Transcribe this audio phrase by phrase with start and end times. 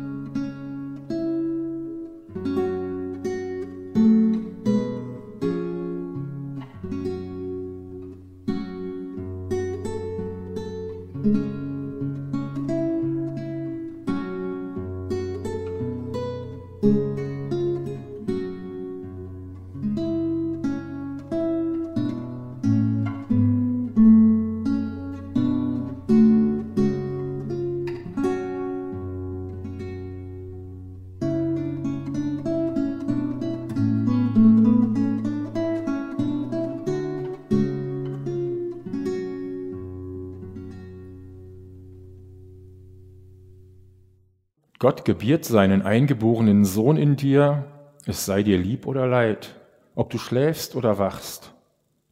[44.81, 47.67] Gott gebiert seinen eingeborenen Sohn in dir,
[48.07, 49.55] es sei dir lieb oder leid,
[49.95, 51.53] ob du schläfst oder wachst,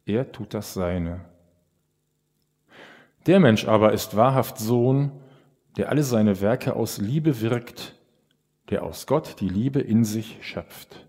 [0.05, 1.25] er tut das Seine.
[3.25, 5.11] Der Mensch aber ist wahrhaft Sohn,
[5.77, 7.95] der alle seine Werke aus Liebe wirkt,
[8.69, 11.07] der aus Gott die Liebe in sich schöpft.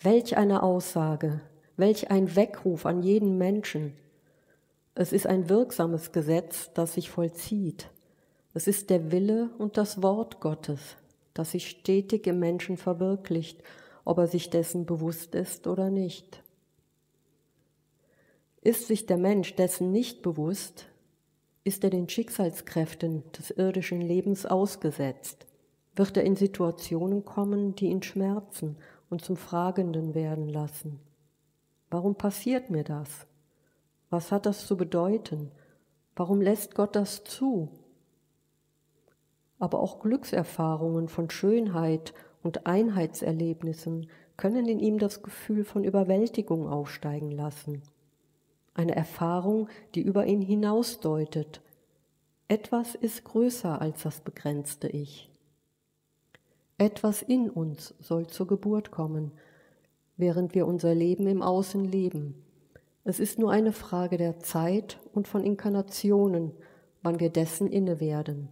[0.00, 1.40] Welch eine Aussage,
[1.76, 3.94] welch ein Weckruf an jeden Menschen.
[4.94, 7.90] Es ist ein wirksames Gesetz, das sich vollzieht.
[8.54, 10.96] Es ist der Wille und das Wort Gottes,
[11.34, 13.60] das sich stetig im Menschen verwirklicht,
[14.04, 16.44] ob er sich dessen bewusst ist oder nicht.
[18.60, 20.86] Ist sich der Mensch dessen nicht bewusst,
[21.64, 25.46] ist er den Schicksalskräften des irdischen Lebens ausgesetzt,
[25.96, 28.76] wird er in Situationen kommen, die ihn schmerzen
[29.10, 31.00] und zum Fragenden werden lassen.
[31.90, 33.26] Warum passiert mir das?
[34.10, 35.50] Was hat das zu bedeuten?
[36.16, 37.68] Warum lässt Gott das zu?
[39.58, 47.30] Aber auch Glückserfahrungen von Schönheit und Einheitserlebnissen können in ihm das Gefühl von Überwältigung aufsteigen
[47.30, 47.82] lassen.
[48.74, 51.60] Eine Erfahrung, die über ihn hinausdeutet.
[52.46, 55.30] Etwas ist größer als das begrenzte Ich.
[56.78, 59.32] Etwas in uns soll zur Geburt kommen,
[60.16, 62.44] während wir unser Leben im Außen leben.
[63.02, 66.52] Es ist nur eine Frage der Zeit und von Inkarnationen,
[67.02, 68.48] wann wir dessen inne werden.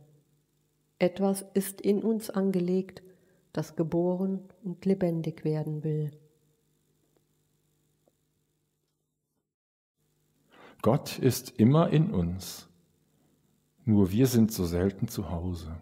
[0.98, 3.02] Etwas ist in uns angelegt,
[3.52, 6.10] das geboren und lebendig werden will.
[10.82, 12.68] Gott ist immer in uns,
[13.84, 15.76] nur wir sind so selten zu Hause.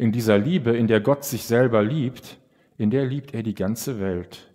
[0.00, 2.38] In dieser Liebe, in der Gott sich selber liebt,
[2.78, 4.50] in der liebt er die ganze Welt.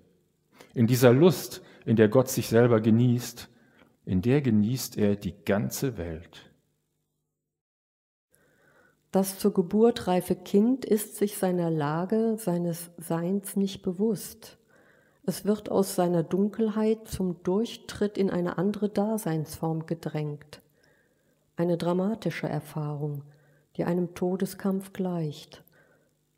[0.74, 3.48] In dieser Lust, in der Gott sich selber genießt,
[4.06, 6.50] in der genießt er die ganze Welt.
[9.12, 14.58] Das zur Geburt reife Kind ist sich seiner Lage, seines Seins nicht bewusst.
[15.28, 20.64] Es wird aus seiner Dunkelheit zum Durchtritt in eine andere Daseinsform gedrängt.
[21.56, 23.22] Eine dramatische Erfahrung,
[23.78, 25.64] die einem Todeskampf gleicht.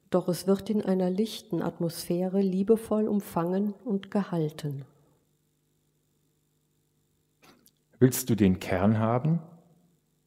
[0.10, 4.86] Doch es wird in einer lichten Atmosphäre liebevoll umfangen und gehalten.
[8.00, 9.40] Willst du den Kern haben,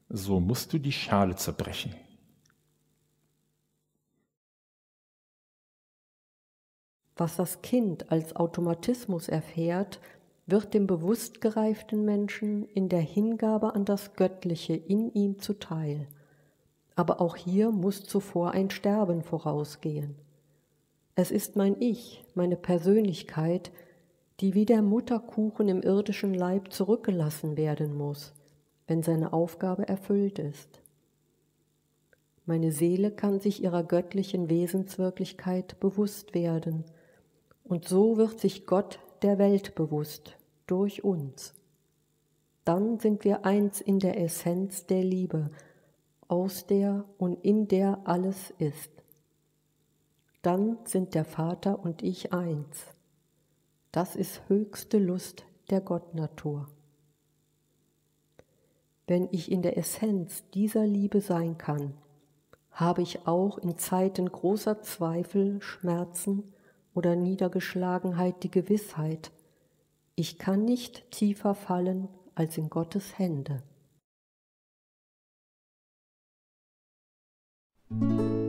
[0.09, 1.95] so musst du die Schale zerbrechen.
[7.17, 10.01] Was das Kind als Automatismus erfährt,
[10.47, 16.09] wird dem bewusst gereiften Menschen in der Hingabe an das Göttliche in ihm zuteil.
[17.01, 20.17] Aber auch hier muss zuvor ein Sterben vorausgehen.
[21.15, 23.73] Es ist mein Ich, meine Persönlichkeit,
[24.41, 28.35] die wie der Mutterkuchen im irdischen Leib zurückgelassen werden muss,
[28.87, 30.83] wenn seine Aufgabe erfüllt ist.
[32.45, 36.85] Meine Seele kann sich ihrer göttlichen Wesenswirklichkeit bewusst werden,
[37.65, 40.37] und so wird sich Gott der Welt bewusst
[40.67, 41.55] durch uns.
[42.67, 45.49] Dann sind wir eins in der Essenz der Liebe,
[46.31, 48.91] aus der und in der alles ist.
[50.43, 52.87] Dann sind der Vater und ich eins.
[53.93, 56.69] Das ist höchste Lust der Gottnatur.
[59.07, 61.95] Wenn ich in der Essenz dieser Liebe sein kann,
[62.71, 66.55] habe ich auch in Zeiten großer Zweifel, Schmerzen
[66.95, 69.33] oder Niedergeschlagenheit die Gewissheit,
[70.15, 73.63] ich kann nicht tiefer fallen als in Gottes Hände.
[77.91, 78.40] Thank you.